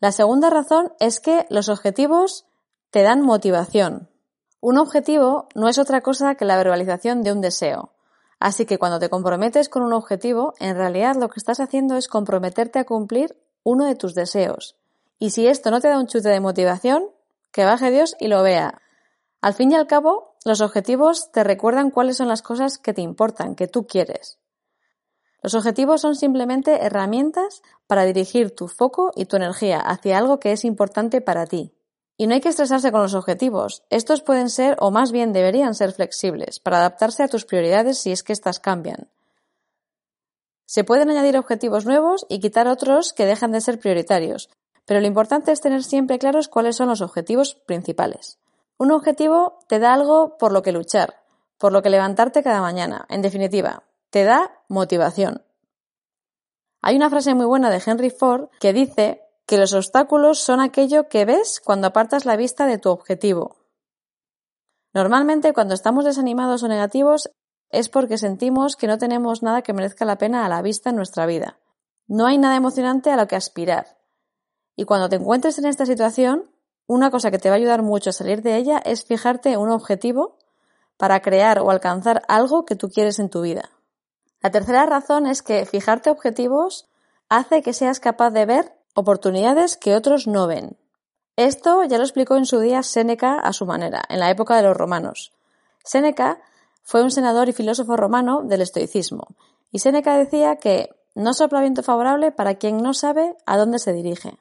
La 0.00 0.12
segunda 0.12 0.48
razón 0.48 0.92
es 1.00 1.18
que 1.18 1.44
los 1.50 1.68
objetivos 1.68 2.46
te 2.90 3.02
dan 3.02 3.22
motivación. 3.22 4.10
Un 4.68 4.78
objetivo 4.78 5.46
no 5.54 5.68
es 5.68 5.78
otra 5.78 6.00
cosa 6.00 6.34
que 6.34 6.44
la 6.44 6.56
verbalización 6.56 7.22
de 7.22 7.30
un 7.30 7.40
deseo. 7.40 7.92
Así 8.40 8.66
que 8.66 8.78
cuando 8.78 8.98
te 8.98 9.08
comprometes 9.08 9.68
con 9.68 9.84
un 9.84 9.92
objetivo, 9.92 10.54
en 10.58 10.74
realidad 10.74 11.14
lo 11.14 11.28
que 11.28 11.38
estás 11.38 11.60
haciendo 11.60 11.96
es 11.96 12.08
comprometerte 12.08 12.80
a 12.80 12.84
cumplir 12.84 13.40
uno 13.62 13.84
de 13.84 13.94
tus 13.94 14.16
deseos. 14.16 14.74
Y 15.20 15.30
si 15.30 15.46
esto 15.46 15.70
no 15.70 15.80
te 15.80 15.86
da 15.86 16.00
un 16.00 16.08
chute 16.08 16.30
de 16.30 16.40
motivación, 16.40 17.04
que 17.52 17.64
baje 17.64 17.92
Dios 17.92 18.16
y 18.18 18.26
lo 18.26 18.42
vea. 18.42 18.82
Al 19.40 19.54
fin 19.54 19.70
y 19.70 19.76
al 19.76 19.86
cabo, 19.86 20.34
los 20.44 20.60
objetivos 20.60 21.30
te 21.30 21.44
recuerdan 21.44 21.92
cuáles 21.92 22.16
son 22.16 22.26
las 22.26 22.42
cosas 22.42 22.76
que 22.76 22.92
te 22.92 23.02
importan, 23.02 23.54
que 23.54 23.68
tú 23.68 23.86
quieres. 23.86 24.40
Los 25.44 25.54
objetivos 25.54 26.00
son 26.00 26.16
simplemente 26.16 26.84
herramientas 26.84 27.62
para 27.86 28.02
dirigir 28.02 28.52
tu 28.52 28.66
foco 28.66 29.12
y 29.14 29.26
tu 29.26 29.36
energía 29.36 29.78
hacia 29.78 30.18
algo 30.18 30.40
que 30.40 30.50
es 30.50 30.64
importante 30.64 31.20
para 31.20 31.46
ti. 31.46 31.75
Y 32.16 32.26
no 32.26 32.34
hay 32.34 32.40
que 32.40 32.48
estresarse 32.48 32.92
con 32.92 33.02
los 33.02 33.14
objetivos. 33.14 33.82
Estos 33.90 34.22
pueden 34.22 34.48
ser, 34.48 34.76
o 34.80 34.90
más 34.90 35.12
bien 35.12 35.32
deberían 35.32 35.74
ser 35.74 35.92
flexibles, 35.92 36.60
para 36.60 36.78
adaptarse 36.78 37.22
a 37.22 37.28
tus 37.28 37.44
prioridades 37.44 37.98
si 37.98 38.12
es 38.12 38.22
que 38.22 38.32
éstas 38.32 38.58
cambian. 38.58 39.08
Se 40.64 40.82
pueden 40.82 41.10
añadir 41.10 41.36
objetivos 41.36 41.86
nuevos 41.86 42.26
y 42.28 42.40
quitar 42.40 42.66
otros 42.68 43.12
que 43.12 43.26
dejan 43.26 43.52
de 43.52 43.60
ser 43.60 43.78
prioritarios, 43.78 44.50
pero 44.84 45.00
lo 45.00 45.06
importante 45.06 45.52
es 45.52 45.60
tener 45.60 45.84
siempre 45.84 46.18
claros 46.18 46.48
cuáles 46.48 46.76
son 46.76 46.88
los 46.88 47.02
objetivos 47.02 47.54
principales. 47.54 48.38
Un 48.78 48.92
objetivo 48.92 49.58
te 49.68 49.78
da 49.78 49.94
algo 49.94 50.38
por 50.38 50.52
lo 50.52 50.62
que 50.62 50.72
luchar, 50.72 51.22
por 51.58 51.72
lo 51.72 51.82
que 51.82 51.90
levantarte 51.90 52.42
cada 52.42 52.60
mañana. 52.60 53.06
En 53.08 53.22
definitiva, 53.22 53.84
te 54.10 54.24
da 54.24 54.60
motivación. 54.68 55.42
Hay 56.82 56.96
una 56.96 57.10
frase 57.10 57.34
muy 57.34 57.46
buena 57.46 57.70
de 57.70 57.82
Henry 57.84 58.10
Ford 58.10 58.48
que 58.60 58.72
dice 58.72 59.22
que 59.46 59.58
los 59.58 59.72
obstáculos 59.72 60.40
son 60.40 60.60
aquello 60.60 61.08
que 61.08 61.24
ves 61.24 61.60
cuando 61.64 61.86
apartas 61.86 62.24
la 62.24 62.36
vista 62.36 62.66
de 62.66 62.78
tu 62.78 62.90
objetivo. 62.90 63.56
Normalmente 64.92 65.52
cuando 65.52 65.74
estamos 65.74 66.04
desanimados 66.04 66.62
o 66.62 66.68
negativos 66.68 67.30
es 67.70 67.88
porque 67.88 68.18
sentimos 68.18 68.76
que 68.76 68.86
no 68.86 68.98
tenemos 68.98 69.42
nada 69.42 69.62
que 69.62 69.72
merezca 69.72 70.04
la 70.04 70.18
pena 70.18 70.44
a 70.44 70.48
la 70.48 70.62
vista 70.62 70.90
en 70.90 70.96
nuestra 70.96 71.26
vida. 71.26 71.58
No 72.08 72.26
hay 72.26 72.38
nada 72.38 72.56
emocionante 72.56 73.10
a 73.10 73.16
lo 73.16 73.26
que 73.26 73.36
aspirar. 73.36 73.98
Y 74.74 74.84
cuando 74.84 75.08
te 75.08 75.16
encuentres 75.16 75.58
en 75.58 75.66
esta 75.66 75.86
situación, 75.86 76.50
una 76.86 77.10
cosa 77.10 77.30
que 77.30 77.38
te 77.38 77.48
va 77.48 77.54
a 77.54 77.58
ayudar 77.58 77.82
mucho 77.82 78.10
a 78.10 78.12
salir 78.12 78.42
de 78.42 78.56
ella 78.56 78.78
es 78.78 79.04
fijarte 79.04 79.56
un 79.56 79.70
objetivo 79.70 80.38
para 80.96 81.20
crear 81.20 81.58
o 81.60 81.70
alcanzar 81.70 82.22
algo 82.28 82.64
que 82.64 82.76
tú 82.76 82.88
quieres 82.88 83.18
en 83.18 83.28
tu 83.28 83.42
vida. 83.42 83.70
La 84.40 84.50
tercera 84.50 84.86
razón 84.86 85.26
es 85.26 85.42
que 85.42 85.66
fijarte 85.66 86.10
objetivos 86.10 86.88
hace 87.28 87.62
que 87.62 87.72
seas 87.72 88.00
capaz 88.00 88.30
de 88.30 88.46
ver 88.46 88.75
oportunidades 88.96 89.76
que 89.76 89.94
otros 89.94 90.26
no 90.26 90.46
ven. 90.46 90.76
Esto 91.36 91.84
ya 91.84 91.98
lo 91.98 92.04
explicó 92.04 92.36
en 92.36 92.46
su 92.46 92.58
día 92.60 92.82
Séneca 92.82 93.38
a 93.38 93.52
su 93.52 93.66
manera, 93.66 94.02
en 94.08 94.20
la 94.20 94.30
época 94.30 94.56
de 94.56 94.62
los 94.62 94.76
romanos. 94.76 95.32
Séneca 95.84 96.40
fue 96.82 97.02
un 97.02 97.10
senador 97.10 97.48
y 97.48 97.52
filósofo 97.52 97.96
romano 97.96 98.42
del 98.42 98.62
estoicismo, 98.62 99.28
y 99.70 99.80
Séneca 99.80 100.16
decía 100.16 100.56
que 100.56 100.88
no 101.14 101.34
sopla 101.34 101.60
viento 101.60 101.82
favorable 101.82 102.32
para 102.32 102.54
quien 102.54 102.78
no 102.78 102.94
sabe 102.94 103.36
a 103.44 103.58
dónde 103.58 103.78
se 103.78 103.92
dirige. 103.92 104.38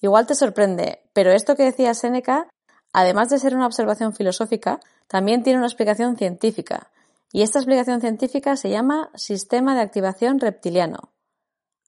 Igual 0.00 0.26
te 0.26 0.36
sorprende, 0.36 1.02
pero 1.12 1.32
esto 1.32 1.56
que 1.56 1.64
decía 1.64 1.94
Séneca, 1.94 2.46
además 2.92 3.30
de 3.30 3.40
ser 3.40 3.56
una 3.56 3.66
observación 3.66 4.14
filosófica, 4.14 4.78
también 5.08 5.42
tiene 5.42 5.58
una 5.58 5.66
explicación 5.66 6.16
científica, 6.16 6.90
y 7.32 7.42
esta 7.42 7.58
explicación 7.58 8.00
científica 8.00 8.54
se 8.54 8.70
llama 8.70 9.10
Sistema 9.16 9.74
de 9.74 9.80
Activación 9.80 10.38
Reptiliano, 10.38 11.10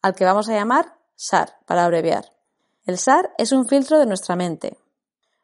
al 0.03 0.17
que 0.17 0.25
vamos 0.25 0.49
a 0.49 0.55
llamar 0.55 1.04
SAR, 1.16 1.59
para 1.66 1.85
abreviar. 1.85 2.33
El 2.87 2.99
SAR 2.99 3.33
es 3.38 3.52
un 3.52 3.66
filtro 3.66 3.99
de 3.99 4.06
nuestra 4.06 4.37
mente. 4.37 4.76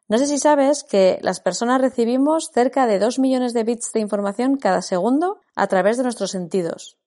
No 0.07 0.17
sé 0.17 0.27
si 0.27 0.37
sabes 0.37 0.83
que 0.83 1.19
las 1.21 1.39
personas 1.39 1.79
recibimos 1.79 2.51
cerca 2.51 2.85
de 2.85 2.99
2 2.99 3.17
millones 3.19 3.53
de 3.53 3.63
bits 3.63 3.93
de 3.93 4.01
información 4.01 4.57
cada 4.57 4.81
segundo 4.81 5.39
a 5.55 5.67
través 5.67 5.97
de 5.97 6.03
nuestros 6.03 6.31
sentidos. 6.31 6.97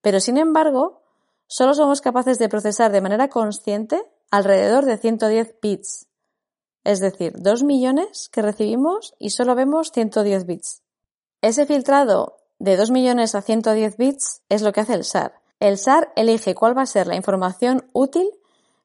Pero 0.00 0.20
sin 0.20 0.38
embargo, 0.38 1.02
solo 1.48 1.74
somos 1.74 2.00
capaces 2.00 2.38
de 2.38 2.48
procesar 2.48 2.92
de 2.92 3.00
manera 3.00 3.28
consciente 3.28 4.00
alrededor 4.30 4.84
de 4.84 4.98
110 4.98 5.56
bits. 5.60 6.06
Es 6.84 7.00
decir, 7.00 7.34
2 7.36 7.64
millones 7.64 8.28
que 8.30 8.42
recibimos 8.42 9.14
y 9.18 9.30
solo 9.30 9.54
vemos 9.54 9.92
110 9.92 10.46
bits. 10.46 10.82
Ese 11.40 11.66
filtrado 11.66 12.38
de 12.60 12.76
2 12.76 12.92
millones 12.92 13.34
a 13.34 13.42
110 13.42 13.96
bits 13.96 14.42
es 14.48 14.62
lo 14.62 14.72
que 14.72 14.80
hace 14.80 14.94
el 14.94 15.04
SAR. 15.04 15.41
El 15.62 15.78
SAR 15.78 16.12
elige 16.16 16.56
cuál 16.56 16.76
va 16.76 16.82
a 16.82 16.86
ser 16.86 17.06
la 17.06 17.14
información 17.14 17.88
útil 17.92 18.28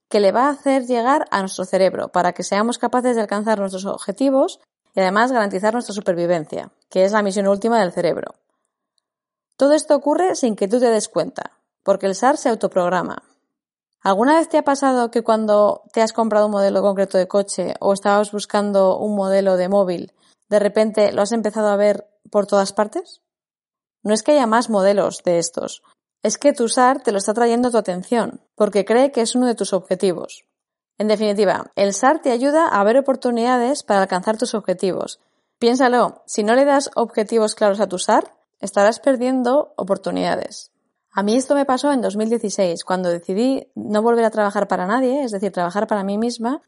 que 0.10 0.19
le 0.19 0.31
va 0.31 0.46
a 0.46 0.51
hacer 0.51 0.86
llegar 0.86 1.25
a 1.31 1.39
nuestro 1.39 1.65
cerebro 1.65 2.10
para 2.10 2.34
que 2.34 2.43
seamos 2.43 2.77
capaces 2.77 3.15
de 3.15 3.22
alcanzar 3.24 3.57
nuestros 3.57 3.88
objetivos 3.88 4.60
y 4.93 5.00
además 5.00 5.31
garantizar 5.31 5.74
nuestra 5.74 5.96
supervivencia, 5.96 6.72
que 6.91 7.03
es 7.03 7.13
la 7.13 7.24
misión 7.24 7.48
última 7.48 7.79
del 7.79 7.93
cerebro. 7.93 8.36
Todo 9.55 9.74
esto 9.74 9.96
ocurre 9.96 10.36
sin 10.36 10.55
que 10.55 10.67
tú 10.67 10.79
te 10.79 10.91
des 10.91 11.10
cuenta, 11.10 11.57
porque 11.81 12.05
el 12.05 12.13
SAR 12.13 12.38
se 12.38 12.50
autoprograma. 12.50 13.24
¿Alguna 14.03 14.36
vez 14.36 14.48
te 14.48 14.60
ha 14.60 14.63
pasado 14.63 15.10
que 15.10 15.24
cuando 15.24 15.81
te 15.93 16.03
has 16.03 16.13
comprado 16.13 16.46
un 16.46 16.51
modelo 16.51 16.84
concreto 16.84 17.17
de 17.17 17.27
coche 17.27 17.74
o 17.79 17.91
estabas 17.91 18.31
buscando 18.31 19.00
un 19.00 19.15
modelo 19.15 19.57
de 19.57 19.67
móvil, 19.67 20.13
de 20.48 20.60
repente 20.60 21.12
lo 21.12 21.24
has 21.24 21.31
empezado 21.31 21.69
a 21.69 21.75
ver 21.75 22.07
por 22.29 22.46
todas 22.46 22.72
partes? 22.72 23.24
No 24.03 24.13
es 24.13 24.22
que 24.22 24.34
haya 24.34 24.46
más 24.46 24.69
modelos 24.69 25.24
de 25.25 25.39
estos, 25.39 25.81
es 26.24 26.38
que 26.38 26.53
tu 26.53 26.67
SAR 26.67 27.01
te 27.01 27.12
lo 27.12 27.17
está 27.17 27.33
trayendo 27.33 27.71
tu 27.71 27.77
atención, 27.77 28.41
porque 28.55 28.86
cree 28.86 29.12
que 29.12 29.21
es 29.21 29.36
uno 29.36 29.47
de 29.47 29.55
tus 29.55 29.74
objetivos. 29.74 30.45
En 30.97 31.07
definitiva, 31.07 31.71
el 31.75 31.93
SAR 31.93 32.21
te 32.21 32.31
ayuda 32.31 32.67
a 32.67 32.83
ver 32.83 32.97
oportunidades 32.97 33.83
para 33.83 34.01
alcanzar 34.01 34.38
tus 34.38 34.55
objetivos. 34.55 35.19
Piénsalo, 35.59 36.24
si 36.25 36.43
no 36.43 36.55
le 36.55 36.65
das 36.65 36.89
objetivos 36.95 37.55
claros 37.55 37.79
a 37.79 37.88
tu 37.88 38.00
SAR, 38.00 38.33
estarás 38.59 39.00
perdiendo 39.00 39.74
oportunidades. 39.77 40.71
A 41.12 41.24
mí 41.24 41.36
esto 41.36 41.55
me 41.55 41.65
pasó 41.65 41.91
en 41.91 42.01
2016, 42.01 42.83
cuando 42.83 43.09
decidí 43.09 43.71
no 43.75 44.01
volver 44.01 44.25
a 44.25 44.31
trabajar 44.31 44.67
para 44.67 44.86
nadie, 44.86 45.24
es 45.24 45.31
decir, 45.31 45.51
trabajar 45.51 45.88
para 45.88 46.03
mí 46.03 46.17
misma. 46.17 46.62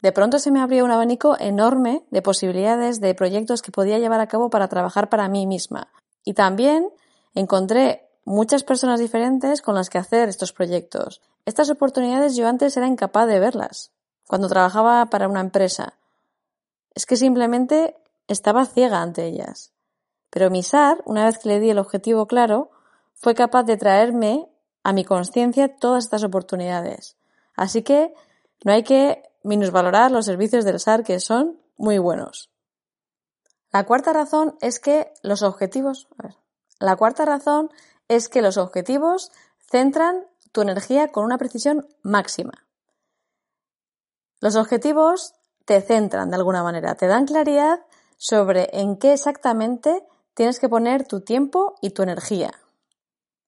De 0.00 0.12
pronto 0.12 0.38
se 0.38 0.50
me 0.50 0.60
abrió 0.60 0.84
un 0.84 0.90
abanico 0.90 1.36
enorme 1.38 2.04
de 2.10 2.22
posibilidades 2.22 3.00
de 3.00 3.14
proyectos 3.14 3.62
que 3.62 3.72
podía 3.72 3.98
llevar 3.98 4.20
a 4.20 4.28
cabo 4.28 4.50
para 4.50 4.68
trabajar 4.68 5.08
para 5.08 5.28
mí 5.28 5.46
misma. 5.46 5.88
Y 6.24 6.34
también 6.34 6.88
encontré 7.34 8.08
muchas 8.24 8.64
personas 8.64 9.00
diferentes 9.00 9.62
con 9.62 9.74
las 9.74 9.90
que 9.90 9.98
hacer 9.98 10.28
estos 10.28 10.52
proyectos. 10.52 11.20
Estas 11.44 11.70
oportunidades 11.70 12.36
yo 12.36 12.48
antes 12.48 12.76
era 12.76 12.86
incapaz 12.86 13.26
de 13.28 13.40
verlas 13.40 13.92
cuando 14.26 14.48
trabajaba 14.48 15.06
para 15.06 15.28
una 15.28 15.40
empresa. 15.40 15.94
Es 16.94 17.06
que 17.06 17.16
simplemente 17.16 17.96
estaba 18.28 18.66
ciega 18.66 19.02
ante 19.02 19.26
ellas. 19.26 19.72
Pero 20.30 20.50
mi 20.50 20.62
SAR, 20.62 21.02
una 21.04 21.26
vez 21.26 21.38
que 21.38 21.48
le 21.48 21.60
di 21.60 21.70
el 21.70 21.78
objetivo 21.78 22.26
claro, 22.26 22.70
fue 23.14 23.34
capaz 23.34 23.64
de 23.64 23.76
traerme 23.76 24.48
a 24.82 24.92
mi 24.92 25.04
conciencia 25.04 25.76
todas 25.76 26.04
estas 26.04 26.24
oportunidades. 26.24 27.16
Así 27.56 27.82
que 27.82 28.14
no 28.64 28.72
hay 28.72 28.82
que 28.82 29.22
minusvalorar 29.42 30.10
los 30.10 30.24
servicios 30.24 30.64
del 30.64 30.80
SAR 30.80 31.04
que 31.04 31.20
son 31.20 31.60
muy 31.76 31.98
buenos. 31.98 32.50
La 33.72 33.84
cuarta 33.84 34.12
razón 34.12 34.56
es 34.60 34.78
que 34.78 35.12
los 35.22 35.42
objetivos. 35.42 36.08
la 36.80 36.96
cuarta 36.96 37.24
razón 37.24 37.70
es 38.08 38.28
que 38.28 38.42
los 38.42 38.56
objetivos 38.56 39.32
centran 39.70 40.26
tu 40.52 40.62
energía 40.62 41.08
con 41.08 41.24
una 41.24 41.38
precisión 41.38 41.86
máxima. 42.02 42.66
Los 44.40 44.56
objetivos 44.56 45.34
te 45.64 45.80
centran 45.80 46.30
de 46.30 46.36
alguna 46.36 46.62
manera, 46.62 46.94
te 46.94 47.06
dan 47.06 47.26
claridad 47.26 47.80
sobre 48.16 48.68
en 48.72 48.96
qué 48.96 49.12
exactamente 49.12 50.06
tienes 50.34 50.60
que 50.60 50.68
poner 50.68 51.06
tu 51.06 51.22
tiempo 51.22 51.76
y 51.80 51.90
tu 51.90 52.02
energía. 52.02 52.52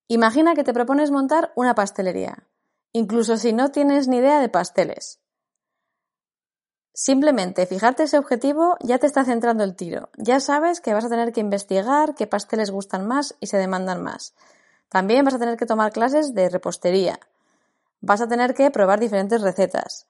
Imagina 0.09 0.55
que 0.55 0.65
te 0.65 0.73
propones 0.73 1.11
montar 1.11 1.53
una 1.57 1.75
pastelería, 1.75 2.47
incluso 2.93 3.37
si 3.37 3.53
no 3.53 3.71
tienes 3.71 4.09
ni 4.09 4.19
idea 4.19 4.41
de 4.41 4.49
pasteles. 4.49 5.21
Simplemente 6.99 7.67
fijarte 7.67 8.05
ese 8.05 8.17
objetivo 8.17 8.79
ya 8.81 8.97
te 8.97 9.07
está 9.07 9.23
centrando 9.23 9.65
el 9.65 9.77
tiro. 9.77 10.09
Ya 10.17 10.41
sabes 10.41 10.81
que 10.81 10.95
vas 10.95 11.05
a 11.05 11.11
tener 11.11 11.31
que 11.35 11.43
investigar 11.43 12.15
qué 12.15 12.27
pasteles 12.27 12.71
gustan 12.71 13.07
más 13.07 13.37
y 13.39 13.49
se 13.49 13.59
demandan 13.59 14.03
más. 14.03 14.35
También 14.89 15.23
vas 15.23 15.35
a 15.35 15.39
tener 15.39 15.59
que 15.59 15.67
tomar 15.67 15.93
clases 15.93 16.33
de 16.33 16.49
repostería. 16.49 17.21
Vas 18.01 18.23
a 18.23 18.29
tener 18.29 18.55
que 18.55 18.71
probar 18.71 18.99
diferentes 18.99 19.43
recetas. 19.43 20.07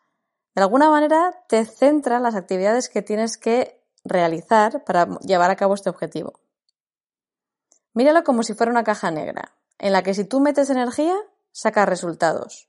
De 0.55 0.62
alguna 0.62 0.88
manera 0.88 1.35
te 1.49 1.64
centra 1.64 2.21
las 2.21 2.37
actividades 2.37 2.88
que 2.88 3.02
tienes 3.02 3.37
que 3.37 3.83
realizar 4.05 4.85
para 4.85 5.19
llevar 5.23 5.50
a 5.50 5.57
cabo 5.57 5.75
este 5.75 5.90
objetivo. 5.90 6.38
Míralo 7.95 8.23
como 8.23 8.45
si 8.45 8.55
fuera 8.55 8.71
una 8.71 8.85
caja 8.85 9.11
negra, 9.11 9.57
en 9.81 9.93
la 9.93 10.05
que 10.05 10.14
si 10.14 10.25
tú 10.25 10.38
metes 10.38 10.71
energía, 10.71 11.16
sacas 11.50 11.88
resultados. 11.88 12.69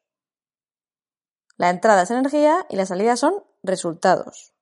La 1.56 1.70
entrada 1.70 2.02
es 2.02 2.10
energía 2.10 2.66
y 2.68 2.78
la 2.78 2.88
salida 2.88 3.16
son 3.16 3.44
resultados. 3.64 4.54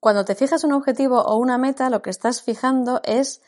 Cuando 0.00 0.24
te 0.24 0.34
fijas 0.34 0.64
un 0.64 0.72
objetivo 0.72 1.20
o 1.20 1.36
una 1.36 1.58
meta, 1.58 1.90
lo 1.90 2.02
que 2.02 2.10
estás 2.10 2.42
fijando 2.42 3.00
es 3.04 3.42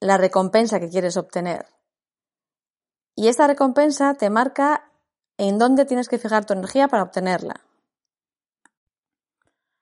la 0.00 0.16
recompensa 0.16 0.80
que 0.80 0.88
quieres 0.88 1.16
obtener. 1.16 1.66
Y 3.14 3.28
esta 3.28 3.46
recompensa 3.46 4.14
te 4.14 4.30
marca 4.30 4.90
en 5.36 5.58
dónde 5.58 5.84
tienes 5.84 6.08
que 6.08 6.18
fijar 6.18 6.44
tu 6.44 6.54
energía 6.54 6.88
para 6.88 7.02
obtenerla. 7.02 7.60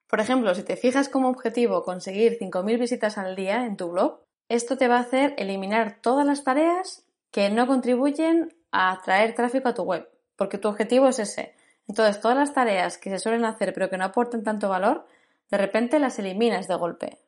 Por 0.08 0.20
ejemplo, 0.20 0.54
si 0.54 0.62
te 0.62 0.76
fijas 0.76 1.08
como 1.08 1.28
objetivo 1.28 1.82
conseguir 1.82 2.38
5.000 2.38 2.78
visitas 2.78 3.18
al 3.18 3.36
día 3.36 3.66
en 3.66 3.76
tu 3.76 3.90
blog, 3.90 4.20
esto 4.48 4.78
te 4.78 4.88
va 4.88 4.96
a 4.96 5.00
hacer 5.00 5.34
eliminar 5.36 5.98
todas 6.00 6.26
las 6.26 6.44
tareas 6.44 7.04
que 7.30 7.50
no 7.50 7.66
contribuyen 7.66 8.56
a 8.72 9.00
traer 9.04 9.34
tráfico 9.34 9.68
a 9.68 9.74
tu 9.74 9.82
web, 9.82 10.08
porque 10.36 10.56
tu 10.56 10.68
objetivo 10.68 11.08
es 11.08 11.18
ese. 11.18 11.54
Entonces, 11.88 12.20
todas 12.20 12.36
las 12.36 12.52
tareas 12.52 12.98
que 12.98 13.10
se 13.10 13.18
suelen 13.18 13.44
hacer 13.44 13.72
pero 13.72 13.88
que 13.90 13.96
no 13.96 14.04
aportan 14.04 14.44
tanto 14.44 14.68
valor, 14.68 15.06
de 15.50 15.58
repente 15.58 15.98
las 15.98 16.18
eliminas 16.18 16.68
de 16.68 16.74
golpe. 16.74 17.18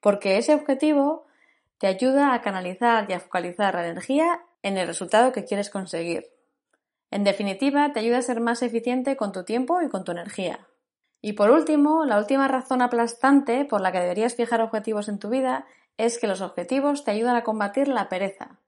Porque 0.00 0.38
ese 0.38 0.54
objetivo 0.54 1.26
te 1.78 1.88
ayuda 1.88 2.32
a 2.32 2.40
canalizar 2.40 3.10
y 3.10 3.12
a 3.12 3.20
focalizar 3.20 3.74
la 3.74 3.86
energía 3.86 4.40
en 4.62 4.78
el 4.78 4.86
resultado 4.86 5.32
que 5.32 5.44
quieres 5.44 5.70
conseguir. 5.70 6.26
En 7.10 7.24
definitiva, 7.24 7.92
te 7.92 8.00
ayuda 8.00 8.18
a 8.18 8.22
ser 8.22 8.40
más 8.40 8.62
eficiente 8.62 9.16
con 9.16 9.32
tu 9.32 9.44
tiempo 9.44 9.80
y 9.82 9.88
con 9.88 10.04
tu 10.04 10.12
energía. 10.12 10.66
Y 11.20 11.32
por 11.32 11.50
último, 11.50 12.04
la 12.04 12.18
última 12.18 12.46
razón 12.46 12.82
aplastante 12.82 13.64
por 13.64 13.80
la 13.80 13.90
que 13.90 14.00
deberías 14.00 14.34
fijar 14.34 14.60
objetivos 14.60 15.08
en 15.08 15.18
tu 15.18 15.30
vida 15.30 15.66
es 15.96 16.18
que 16.18 16.28
los 16.28 16.40
objetivos 16.42 17.04
te 17.04 17.10
ayudan 17.10 17.34
a 17.34 17.42
combatir 17.42 17.88
la 17.88 18.08
pereza. 18.08 18.58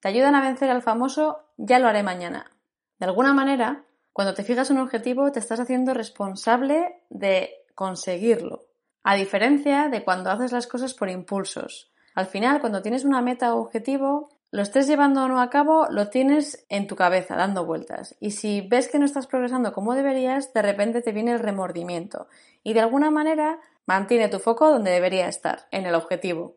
Te 0.00 0.08
ayudan 0.08 0.34
a 0.34 0.42
vencer 0.42 0.70
al 0.70 0.82
famoso 0.82 1.40
ya 1.56 1.78
lo 1.78 1.88
haré 1.88 2.02
mañana. 2.02 2.50
De 2.98 3.06
alguna 3.06 3.32
manera, 3.32 3.83
cuando 4.14 4.32
te 4.32 4.44
fijas 4.44 4.70
un 4.70 4.78
objetivo 4.78 5.30
te 5.30 5.40
estás 5.40 5.60
haciendo 5.60 5.92
responsable 5.92 7.02
de 7.10 7.50
conseguirlo, 7.74 8.64
a 9.02 9.14
diferencia 9.14 9.90
de 9.90 10.02
cuando 10.02 10.30
haces 10.30 10.52
las 10.52 10.66
cosas 10.66 10.94
por 10.94 11.10
impulsos. 11.10 11.92
Al 12.14 12.24
final, 12.24 12.62
cuando 12.62 12.80
tienes 12.80 13.04
una 13.04 13.20
meta 13.20 13.54
o 13.54 13.60
objetivo, 13.60 14.30
lo 14.50 14.62
estés 14.62 14.86
llevando 14.86 15.24
o 15.24 15.28
no 15.28 15.42
a 15.42 15.50
cabo, 15.50 15.88
lo 15.90 16.08
tienes 16.08 16.64
en 16.70 16.86
tu 16.86 16.96
cabeza, 16.96 17.36
dando 17.36 17.66
vueltas. 17.66 18.16
Y 18.18 18.30
si 18.30 18.62
ves 18.62 18.88
que 18.88 18.98
no 18.98 19.04
estás 19.04 19.26
progresando 19.26 19.74
como 19.74 19.94
deberías, 19.94 20.54
de 20.54 20.62
repente 20.62 21.02
te 21.02 21.12
viene 21.12 21.32
el 21.32 21.40
remordimiento. 21.40 22.28
Y 22.62 22.72
de 22.72 22.80
alguna 22.80 23.10
manera 23.10 23.58
Mantiene 23.86 24.28
tu 24.28 24.38
foco 24.38 24.70
donde 24.70 24.90
debería 24.90 25.28
estar, 25.28 25.66
en 25.70 25.84
el 25.84 25.94
objetivo. 25.94 26.56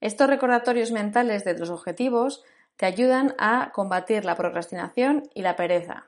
Estos 0.00 0.28
recordatorios 0.28 0.92
mentales 0.92 1.44
de 1.44 1.58
los 1.58 1.70
objetivos 1.70 2.44
te 2.76 2.86
ayudan 2.86 3.34
a 3.38 3.70
combatir 3.72 4.24
la 4.24 4.36
procrastinación 4.36 5.28
y 5.34 5.42
la 5.42 5.56
pereza. 5.56 6.06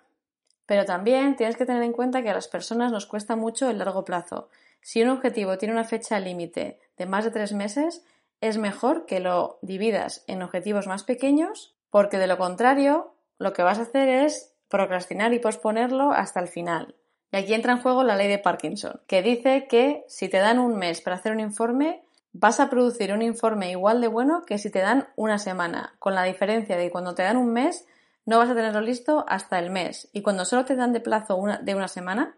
Pero 0.66 0.84
también 0.84 1.36
tienes 1.36 1.56
que 1.56 1.66
tener 1.66 1.82
en 1.82 1.92
cuenta 1.92 2.22
que 2.22 2.30
a 2.30 2.34
las 2.34 2.48
personas 2.48 2.92
nos 2.92 3.06
cuesta 3.06 3.36
mucho 3.36 3.68
el 3.68 3.78
largo 3.78 4.04
plazo. 4.04 4.48
Si 4.80 5.02
un 5.02 5.10
objetivo 5.10 5.58
tiene 5.58 5.74
una 5.74 5.84
fecha 5.84 6.18
límite 6.20 6.78
de 6.96 7.06
más 7.06 7.24
de 7.24 7.30
tres 7.30 7.52
meses, 7.52 8.04
es 8.40 8.58
mejor 8.58 9.06
que 9.06 9.20
lo 9.20 9.58
dividas 9.62 10.24
en 10.26 10.42
objetivos 10.42 10.86
más 10.86 11.04
pequeños, 11.04 11.76
porque 11.90 12.18
de 12.18 12.26
lo 12.26 12.38
contrario, 12.38 13.14
lo 13.38 13.52
que 13.52 13.62
vas 13.62 13.78
a 13.78 13.82
hacer 13.82 14.08
es 14.08 14.52
procrastinar 14.68 15.32
y 15.32 15.38
posponerlo 15.38 16.12
hasta 16.12 16.40
el 16.40 16.48
final. 16.48 16.96
Y 17.30 17.36
aquí 17.36 17.54
entra 17.54 17.72
en 17.72 17.80
juego 17.80 18.02
la 18.02 18.16
ley 18.16 18.28
de 18.28 18.38
Parkinson, 18.38 19.00
que 19.06 19.22
dice 19.22 19.66
que 19.68 20.04
si 20.08 20.28
te 20.28 20.38
dan 20.38 20.58
un 20.58 20.76
mes 20.76 21.00
para 21.00 21.16
hacer 21.16 21.32
un 21.32 21.40
informe, 21.40 22.02
vas 22.32 22.60
a 22.60 22.68
producir 22.68 23.12
un 23.12 23.22
informe 23.22 23.70
igual 23.70 24.00
de 24.00 24.08
bueno 24.08 24.42
que 24.46 24.58
si 24.58 24.70
te 24.70 24.80
dan 24.80 25.08
una 25.16 25.38
semana, 25.38 25.94
con 25.98 26.14
la 26.14 26.24
diferencia 26.24 26.76
de 26.76 26.84
que 26.84 26.90
cuando 26.90 27.14
te 27.14 27.22
dan 27.22 27.36
un 27.36 27.52
mes 27.52 27.86
no 28.24 28.38
vas 28.38 28.50
a 28.50 28.54
tenerlo 28.54 28.80
listo 28.80 29.24
hasta 29.28 29.58
el 29.58 29.70
mes 29.70 30.08
y 30.12 30.22
cuando 30.22 30.44
solo 30.44 30.64
te 30.64 30.76
dan 30.76 30.92
de 30.92 31.00
plazo 31.00 31.40
de 31.62 31.74
una 31.74 31.88
semana, 31.88 32.36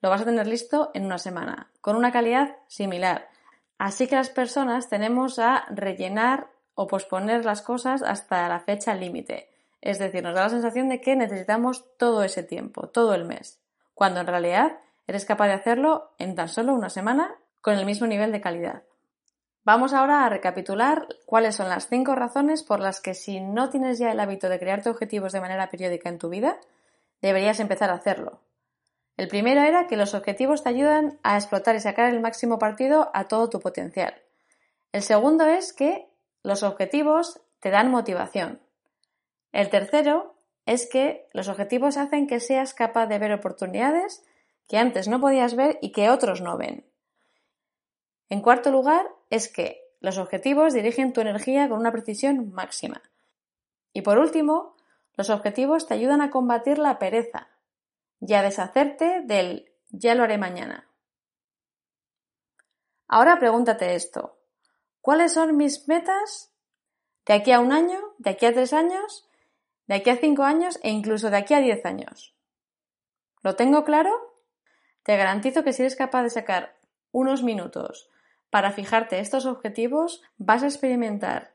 lo 0.00 0.10
vas 0.10 0.22
a 0.22 0.26
tener 0.26 0.46
listo 0.46 0.90
en 0.94 1.06
una 1.06 1.18
semana, 1.18 1.70
con 1.80 1.96
una 1.96 2.12
calidad 2.12 2.56
similar. 2.68 3.28
Así 3.78 4.06
que 4.06 4.16
las 4.16 4.28
personas 4.28 4.88
tenemos 4.88 5.38
a 5.38 5.64
rellenar 5.70 6.48
o 6.74 6.86
posponer 6.86 7.44
las 7.44 7.62
cosas 7.62 8.02
hasta 8.02 8.48
la 8.48 8.60
fecha 8.60 8.94
límite. 8.94 9.48
Es 9.80 9.98
decir, 9.98 10.22
nos 10.22 10.34
da 10.34 10.44
la 10.44 10.50
sensación 10.50 10.88
de 10.88 11.00
que 11.00 11.16
necesitamos 11.16 11.84
todo 11.96 12.22
ese 12.22 12.42
tiempo, 12.42 12.88
todo 12.88 13.14
el 13.14 13.24
mes, 13.24 13.60
cuando 13.94 14.20
en 14.20 14.26
realidad 14.26 14.78
eres 15.06 15.24
capaz 15.24 15.46
de 15.46 15.54
hacerlo 15.54 16.12
en 16.18 16.34
tan 16.34 16.48
solo 16.48 16.74
una 16.74 16.90
semana 16.90 17.34
con 17.60 17.74
el 17.74 17.86
mismo 17.86 18.06
nivel 18.06 18.32
de 18.32 18.40
calidad. 18.40 18.82
Vamos 19.64 19.94
ahora 19.94 20.26
a 20.26 20.28
recapitular 20.28 21.08
cuáles 21.24 21.56
son 21.56 21.70
las 21.70 21.88
cinco 21.88 22.14
razones 22.14 22.62
por 22.62 22.80
las 22.80 23.00
que 23.00 23.14
si 23.14 23.40
no 23.40 23.70
tienes 23.70 23.98
ya 23.98 24.12
el 24.12 24.20
hábito 24.20 24.50
de 24.50 24.58
crearte 24.58 24.90
objetivos 24.90 25.32
de 25.32 25.40
manera 25.40 25.70
periódica 25.70 26.10
en 26.10 26.18
tu 26.18 26.28
vida, 26.28 26.58
deberías 27.22 27.60
empezar 27.60 27.88
a 27.88 27.94
hacerlo. 27.94 28.42
El 29.16 29.28
primero 29.28 29.62
era 29.62 29.86
que 29.86 29.96
los 29.96 30.12
objetivos 30.12 30.62
te 30.62 30.68
ayudan 30.68 31.18
a 31.22 31.36
explotar 31.36 31.76
y 31.76 31.80
sacar 31.80 32.12
el 32.12 32.20
máximo 32.20 32.58
partido 32.58 33.10
a 33.14 33.24
todo 33.26 33.48
tu 33.48 33.60
potencial. 33.60 34.14
El 34.92 35.02
segundo 35.02 35.46
es 35.46 35.72
que 35.72 36.08
los 36.42 36.62
objetivos 36.62 37.40
te 37.60 37.70
dan 37.70 37.90
motivación. 37.90 38.60
El 39.50 39.70
tercero 39.70 40.34
es 40.66 40.86
que 40.86 41.26
los 41.32 41.48
objetivos 41.48 41.96
hacen 41.96 42.26
que 42.26 42.40
seas 42.40 42.74
capaz 42.74 43.06
de 43.06 43.18
ver 43.18 43.32
oportunidades 43.32 44.22
que 44.68 44.76
antes 44.76 45.08
no 45.08 45.20
podías 45.20 45.56
ver 45.56 45.78
y 45.80 45.92
que 45.92 46.10
otros 46.10 46.42
no 46.42 46.58
ven. 46.58 46.84
En 48.28 48.40
cuarto 48.40 48.70
lugar, 48.70 49.06
es 49.30 49.48
que 49.48 49.84
los 50.00 50.18
objetivos 50.18 50.74
dirigen 50.74 51.12
tu 51.12 51.20
energía 51.20 51.68
con 51.68 51.78
una 51.78 51.92
precisión 51.92 52.52
máxima. 52.52 53.02
Y 53.92 54.02
por 54.02 54.18
último, 54.18 54.76
los 55.16 55.30
objetivos 55.30 55.86
te 55.86 55.94
ayudan 55.94 56.20
a 56.20 56.30
combatir 56.30 56.78
la 56.78 56.98
pereza 56.98 57.48
y 58.20 58.34
a 58.34 58.42
deshacerte 58.42 59.22
del 59.22 59.70
ya 59.90 60.14
lo 60.14 60.24
haré 60.24 60.38
mañana. 60.38 60.88
Ahora 63.06 63.38
pregúntate 63.38 63.94
esto. 63.94 64.38
¿Cuáles 65.00 65.34
son 65.34 65.56
mis 65.56 65.86
metas 65.86 66.52
de 67.26 67.34
aquí 67.34 67.52
a 67.52 67.60
un 67.60 67.72
año, 67.72 68.14
de 68.18 68.30
aquí 68.30 68.46
a 68.46 68.52
tres 68.52 68.72
años, 68.72 69.28
de 69.86 69.96
aquí 69.96 70.10
a 70.10 70.16
cinco 70.16 70.42
años 70.42 70.78
e 70.82 70.90
incluso 70.90 71.30
de 71.30 71.36
aquí 71.36 71.54
a 71.54 71.60
diez 71.60 71.84
años? 71.84 72.34
¿Lo 73.42 73.56
tengo 73.56 73.84
claro? 73.84 74.10
Te 75.02 75.16
garantizo 75.16 75.62
que 75.62 75.72
si 75.72 75.82
eres 75.82 75.96
capaz 75.96 76.22
de 76.22 76.30
sacar 76.30 76.76
unos 77.12 77.42
minutos 77.42 78.10
para 78.54 78.70
fijarte 78.70 79.18
estos 79.18 79.46
objetivos 79.46 80.22
vas 80.38 80.62
a 80.62 80.66
experimentar 80.66 81.54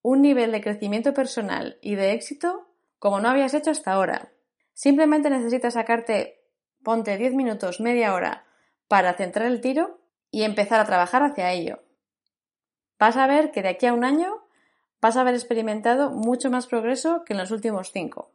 un 0.00 0.22
nivel 0.22 0.52
de 0.52 0.60
crecimiento 0.60 1.12
personal 1.12 1.76
y 1.82 1.96
de 1.96 2.12
éxito 2.12 2.68
como 3.00 3.18
no 3.18 3.28
habías 3.28 3.52
hecho 3.52 3.72
hasta 3.72 3.90
ahora. 3.90 4.30
Simplemente 4.72 5.28
necesitas 5.28 5.74
sacarte, 5.74 6.44
ponte 6.84 7.16
10 7.18 7.34
minutos, 7.34 7.80
media 7.80 8.14
hora, 8.14 8.46
para 8.86 9.14
centrar 9.14 9.48
el 9.48 9.60
tiro 9.60 9.98
y 10.30 10.44
empezar 10.44 10.78
a 10.78 10.84
trabajar 10.84 11.24
hacia 11.24 11.50
ello. 11.50 11.82
Vas 12.96 13.16
a 13.16 13.26
ver 13.26 13.50
que 13.50 13.62
de 13.62 13.70
aquí 13.70 13.86
a 13.86 13.92
un 13.92 14.04
año 14.04 14.46
vas 15.00 15.16
a 15.16 15.22
haber 15.22 15.34
experimentado 15.34 16.12
mucho 16.12 16.48
más 16.48 16.68
progreso 16.68 17.24
que 17.24 17.32
en 17.32 17.40
los 17.40 17.50
últimos 17.50 17.90
cinco. 17.90 18.30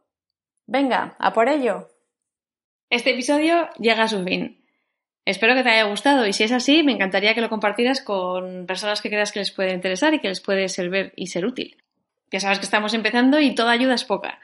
Venga, 0.66 1.16
a 1.18 1.32
por 1.32 1.48
ello. 1.48 1.88
Este 2.90 3.12
episodio 3.12 3.70
llega 3.78 4.02
a 4.02 4.08
su 4.08 4.22
fin. 4.22 4.61
Espero 5.24 5.54
que 5.54 5.62
te 5.62 5.70
haya 5.70 5.84
gustado 5.84 6.26
y 6.26 6.32
si 6.32 6.42
es 6.42 6.50
así, 6.50 6.82
me 6.82 6.90
encantaría 6.92 7.34
que 7.34 7.40
lo 7.40 7.48
compartieras 7.48 8.02
con 8.02 8.66
personas 8.66 9.00
que 9.00 9.08
creas 9.08 9.30
que 9.30 9.38
les 9.38 9.52
puede 9.52 9.72
interesar 9.72 10.12
y 10.14 10.20
que 10.20 10.28
les 10.28 10.40
puede 10.40 10.68
servir 10.68 11.12
y 11.14 11.28
ser 11.28 11.46
útil. 11.46 11.76
Ya 12.32 12.40
sabes 12.40 12.58
que 12.58 12.64
estamos 12.64 12.92
empezando 12.94 13.38
y 13.38 13.54
toda 13.54 13.70
ayuda 13.70 13.94
es 13.94 14.02
poca. 14.04 14.40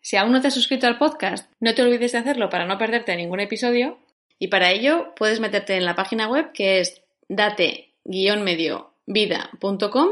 Si 0.00 0.16
aún 0.16 0.32
no 0.32 0.40
te 0.40 0.48
has 0.48 0.54
suscrito 0.54 0.88
al 0.88 0.98
podcast, 0.98 1.48
no 1.60 1.72
te 1.74 1.82
olvides 1.82 2.10
de 2.12 2.18
hacerlo 2.18 2.50
para 2.50 2.66
no 2.66 2.78
perderte 2.78 3.14
ningún 3.14 3.38
episodio 3.38 4.00
y 4.40 4.48
para 4.48 4.72
ello 4.72 5.14
puedes 5.14 5.38
meterte 5.38 5.76
en 5.76 5.84
la 5.84 5.94
página 5.94 6.26
web 6.26 6.50
que 6.52 6.80
es 6.80 7.00
date-medio-vida.com. 7.28 10.08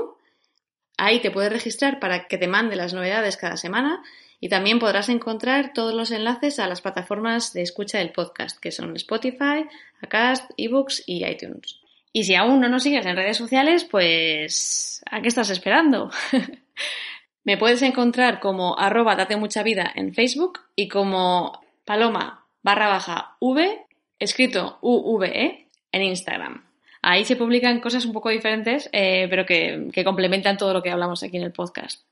Ahí 0.99 1.19
te 1.19 1.33
puedes 1.33 1.53
registrar 1.53 1.99
para 1.99 2.29
que 2.29 2.39
te 2.39 2.47
mande 2.47 2.77
las 2.77 2.95
novedades 2.95 3.37
cada 3.37 3.57
semana 3.57 4.05
y 4.41 4.49
también 4.49 4.79
podrás 4.79 5.11
encontrar 5.11 5.73
todos 5.75 5.95
los 5.95 6.11
enlaces 6.11 6.59
a 6.59 6.67
las 6.67 6.81
plataformas 6.81 7.53
de 7.53 7.63
escucha 7.63 7.99
del 7.99 8.11
podcast, 8.11 8.59
que 8.59 8.73
son 8.73 8.97
Spotify, 8.97 9.67
Acast, 10.01 10.51
eBooks 10.57 11.03
y 11.07 11.27
iTunes. 11.27 11.79
Y 12.13 12.25
si 12.25 12.35
aún 12.35 12.61
no 12.61 12.69
nos 12.69 12.83
sigues 12.83 13.05
en 13.05 13.17
redes 13.17 13.37
sociales, 13.37 13.85
pues 13.85 15.03
¿a 15.11 15.21
qué 15.21 15.29
estás 15.29 15.51
esperando? 15.51 16.11
Me 17.45 17.59
puedes 17.59 17.83
encontrar 17.83 18.41
como 18.41 18.79
arroba 18.79 19.15
date 19.15 19.37
mucha 19.37 19.63
vida 19.63 19.93
en 19.95 20.15
Facebook 20.15 20.61
y 20.75 20.89
como 20.89 21.61
paloma 21.85 22.47
barra 22.63 22.89
baja 22.89 23.37
v, 23.41 23.87
escrito 24.19 24.79
UVE, 24.81 25.67
en 25.93 26.03
Instagram. 26.03 26.65
Ahí 27.03 27.25
se 27.25 27.37
publican 27.37 27.81
cosas 27.81 28.05
un 28.05 28.13
poco 28.13 28.29
diferentes, 28.29 28.91
eh, 28.93 29.27
pero 29.31 29.47
que 29.47 30.05
complementan 30.05 30.59
todo 30.59 30.73
lo 30.75 30.83
que 30.83 30.91
hablamos 30.91 31.23
aquí 31.23 31.39
en 31.39 31.45
el 31.45 31.53
podcast. 31.53 32.03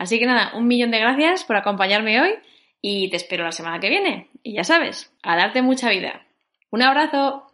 Así 0.00 0.18
que 0.18 0.24
nada, 0.24 0.52
un 0.54 0.66
millón 0.66 0.90
de 0.92 0.98
gracias 0.98 1.44
por 1.44 1.56
acompañarme 1.56 2.22
hoy 2.22 2.30
y 2.80 3.10
te 3.10 3.16
espero 3.16 3.44
la 3.44 3.52
semana 3.52 3.80
que 3.80 3.90
viene. 3.90 4.28
Y 4.42 4.54
ya 4.54 4.64
sabes, 4.64 5.12
a 5.22 5.36
darte 5.36 5.60
mucha 5.60 5.90
vida. 5.90 6.22
Un 6.70 6.80
abrazo. 6.80 7.49